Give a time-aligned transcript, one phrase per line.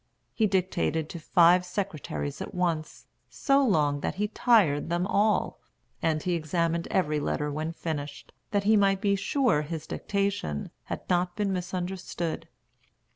[0.33, 5.59] He dictated to five secretaries at once, so long that he tired them all;
[6.01, 11.07] and he examined every letter when finished, that he might be sure his dictation had
[11.07, 12.47] not been misunderstood.